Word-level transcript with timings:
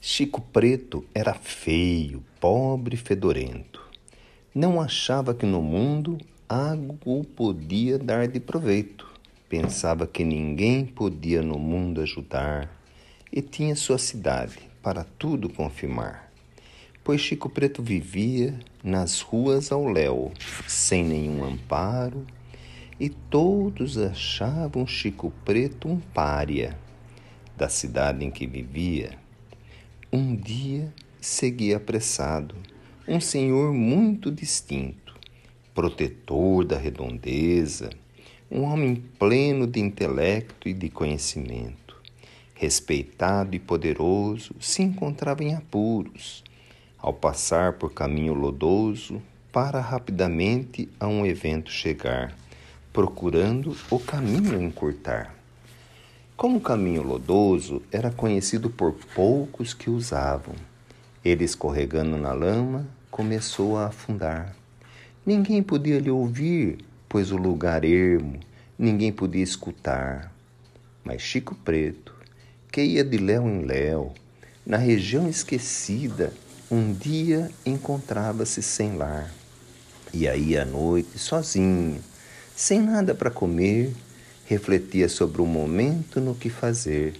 Chico 0.00 0.40
Preto 0.40 1.04
era 1.12 1.34
feio, 1.34 2.22
pobre 2.38 2.94
e 2.94 2.98
fedorento. 2.98 3.82
Não 4.54 4.80
achava 4.80 5.34
que 5.34 5.44
no 5.44 5.60
mundo 5.60 6.16
algo 6.48 7.24
podia 7.24 7.98
dar 7.98 8.28
de 8.28 8.38
proveito. 8.38 9.08
Pensava 9.48 10.06
que 10.06 10.22
ninguém 10.22 10.86
podia 10.86 11.42
no 11.42 11.58
mundo 11.58 12.00
ajudar 12.00 12.70
e 13.32 13.42
tinha 13.42 13.74
sua 13.74 13.98
cidade 13.98 14.56
para 14.80 15.02
tudo 15.02 15.48
confirmar. 15.48 16.32
Pois 17.02 17.20
Chico 17.20 17.50
Preto 17.50 17.82
vivia 17.82 18.56
nas 18.84 19.20
ruas 19.20 19.72
ao 19.72 19.84
léu, 19.84 20.32
sem 20.68 21.02
nenhum 21.02 21.44
amparo, 21.44 22.24
e 23.00 23.08
todos 23.08 23.98
achavam 23.98 24.86
Chico 24.86 25.32
Preto 25.44 25.88
um 25.88 25.98
pária 25.98 26.78
da 27.56 27.68
cidade 27.68 28.24
em 28.24 28.30
que 28.30 28.46
vivia 28.46 29.18
um 30.10 30.34
dia 30.34 30.92
seguia 31.20 31.76
apressado 31.76 32.54
um 33.06 33.20
senhor 33.20 33.74
muito 33.74 34.30
distinto, 34.30 35.14
protetor 35.74 36.64
da 36.64 36.78
redondeza, 36.78 37.90
um 38.50 38.62
homem 38.62 39.02
pleno 39.18 39.66
de 39.66 39.80
intelecto 39.80 40.68
e 40.68 40.72
de 40.72 40.88
conhecimento, 40.88 41.96
respeitado 42.54 43.54
e 43.54 43.58
poderoso, 43.58 44.54
se 44.58 44.82
encontrava 44.82 45.44
em 45.44 45.54
apuros, 45.54 46.42
ao 46.98 47.12
passar 47.12 47.74
por 47.74 47.92
caminho 47.92 48.32
lodoso, 48.32 49.22
para 49.52 49.80
rapidamente 49.80 50.88
a 50.98 51.06
um 51.06 51.24
evento 51.24 51.70
chegar, 51.70 52.34
procurando 52.92 53.76
o 53.90 53.98
caminho 53.98 54.60
encurtar. 54.60 55.37
Como 56.38 56.58
o 56.58 56.60
caminho 56.60 57.02
lodoso 57.02 57.82
era 57.90 58.12
conhecido 58.12 58.70
por 58.70 58.92
poucos 59.12 59.74
que 59.74 59.90
usavam, 59.90 60.54
ele 61.24 61.42
escorregando 61.42 62.16
na 62.16 62.32
lama 62.32 62.86
começou 63.10 63.76
a 63.76 63.86
afundar. 63.86 64.54
Ninguém 65.26 65.64
podia 65.64 65.98
lhe 65.98 66.12
ouvir, 66.12 66.78
pois 67.08 67.32
o 67.32 67.36
lugar 67.36 67.84
ermo, 67.84 68.38
ninguém 68.78 69.10
podia 69.10 69.42
escutar. 69.42 70.32
Mas 71.02 71.22
Chico 71.22 71.56
Preto, 71.56 72.14
que 72.70 72.84
ia 72.84 73.02
de 73.02 73.18
léu 73.18 73.42
em 73.48 73.64
léu, 73.64 74.14
na 74.64 74.76
região 74.76 75.28
esquecida, 75.28 76.32
um 76.70 76.92
dia 76.92 77.50
encontrava-se 77.66 78.62
sem 78.62 78.96
lar. 78.96 79.34
E 80.14 80.28
aí 80.28 80.56
à 80.56 80.64
noite, 80.64 81.18
sozinho, 81.18 82.00
sem 82.54 82.80
nada 82.80 83.12
para 83.12 83.28
comer, 83.28 83.92
refletia 84.48 85.10
sobre 85.10 85.42
o 85.42 85.46
momento 85.46 86.22
no 86.22 86.34
que 86.34 86.48
fazer. 86.48 87.12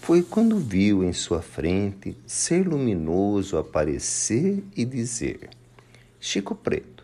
Foi 0.00 0.22
quando 0.22 0.56
viu 0.56 1.02
em 1.02 1.12
sua 1.12 1.42
frente 1.42 2.16
ser 2.24 2.68
luminoso 2.68 3.58
aparecer 3.58 4.62
e 4.76 4.84
dizer: 4.84 5.50
Chico 6.20 6.54
Preto, 6.54 7.02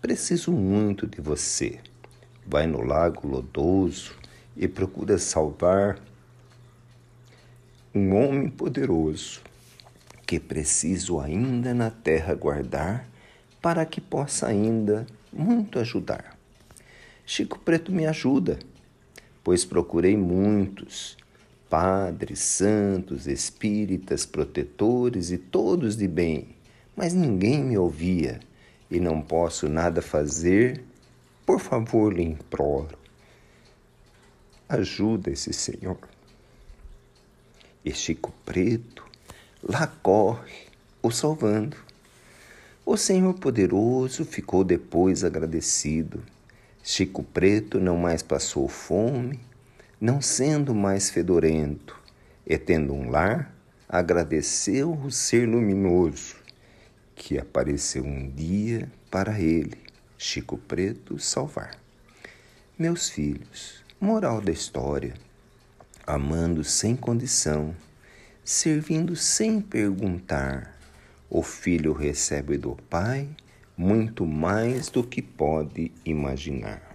preciso 0.00 0.50
muito 0.50 1.06
de 1.06 1.20
você. 1.20 1.78
Vai 2.46 2.66
no 2.66 2.80
lago 2.80 3.28
lodoso 3.28 4.14
e 4.56 4.66
procura 4.66 5.18
salvar 5.18 6.00
um 7.94 8.14
homem 8.16 8.48
poderoso 8.48 9.42
que 10.26 10.40
preciso 10.40 11.20
ainda 11.20 11.74
na 11.74 11.90
terra 11.90 12.34
guardar 12.34 13.06
para 13.60 13.84
que 13.84 14.00
possa 14.00 14.46
ainda 14.46 15.04
muito 15.30 15.78
ajudar. 15.78 16.39
Chico 17.32 17.60
Preto 17.60 17.92
me 17.92 18.06
ajuda, 18.06 18.58
pois 19.44 19.64
procurei 19.64 20.16
muitos, 20.16 21.16
padres, 21.68 22.40
santos, 22.40 23.28
espíritas, 23.28 24.26
protetores 24.26 25.30
e 25.30 25.38
todos 25.38 25.96
de 25.96 26.08
bem, 26.08 26.56
mas 26.96 27.14
ninguém 27.14 27.62
me 27.62 27.78
ouvia 27.78 28.40
e 28.90 28.98
não 28.98 29.22
posso 29.22 29.68
nada 29.68 30.02
fazer. 30.02 30.82
Por 31.46 31.60
favor, 31.60 32.12
lhe 32.12 32.24
imploro, 32.24 32.98
ajuda 34.68 35.30
esse 35.30 35.52
senhor. 35.52 36.00
E 37.84 37.92
Chico 37.92 38.34
Preto 38.44 39.06
lá 39.62 39.86
corre, 39.86 40.66
o 41.00 41.12
salvando. 41.12 41.76
O 42.84 42.96
Senhor 42.96 43.34
poderoso 43.34 44.24
ficou 44.24 44.64
depois 44.64 45.22
agradecido 45.22 46.20
Chico 46.92 47.22
Preto 47.22 47.78
não 47.78 47.96
mais 47.96 48.20
passou 48.20 48.66
fome, 48.66 49.38
não 50.00 50.20
sendo 50.20 50.74
mais 50.74 51.08
fedorento, 51.08 51.96
e 52.44 52.58
tendo 52.58 52.92
um 52.92 53.08
lar, 53.08 53.54
agradeceu 53.88 54.92
o 54.92 55.08
ser 55.08 55.48
luminoso 55.48 56.34
que 57.14 57.38
apareceu 57.38 58.02
um 58.02 58.28
dia 58.28 58.90
para 59.08 59.38
ele, 59.38 59.78
Chico 60.18 60.58
Preto, 60.58 61.16
salvar. 61.16 61.78
Meus 62.76 63.08
filhos, 63.08 63.84
moral 64.00 64.40
da 64.40 64.50
história: 64.50 65.14
amando 66.04 66.64
sem 66.64 66.96
condição, 66.96 67.72
servindo 68.44 69.14
sem 69.14 69.60
perguntar, 69.60 70.76
o 71.30 71.40
filho 71.40 71.92
recebe 71.92 72.58
do 72.58 72.74
pai 72.90 73.28
muito 73.80 74.26
mais 74.26 74.90
do 74.90 75.02
que 75.02 75.22
pode 75.22 75.90
imaginar. 76.04 76.89